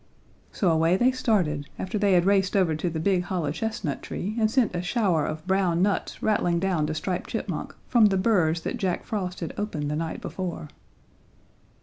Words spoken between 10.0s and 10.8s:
before.